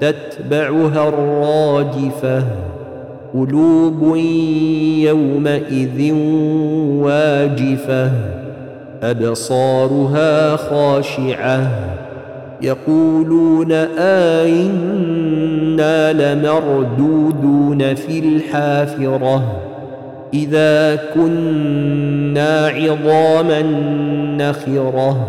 [0.00, 2.44] تتبعها الرادفة
[3.34, 4.16] قلوب
[5.06, 6.12] يومئذ
[7.02, 8.10] واجفة
[9.02, 11.70] أبصارها خاشعة
[12.62, 15.32] يقولون آئنا
[16.12, 19.60] لمردودون في الحافرة
[20.34, 23.62] إذا كنا عظاما
[24.38, 25.28] نخرة.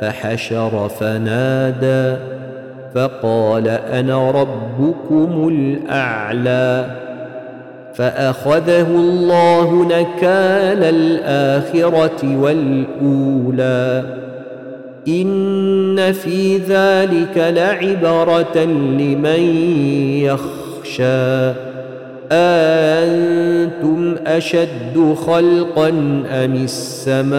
[0.00, 2.16] فحشر فنادى
[2.94, 6.86] فقال أنا ربكم الأعلى
[7.94, 14.04] فأخذه الله نكال الآخرة والأولى
[15.08, 18.64] إن في ذلك لعبرة
[18.98, 19.40] لمن
[20.22, 21.52] يخشى
[22.32, 25.88] أنتم أشد خلقا
[26.28, 27.38] أم السماء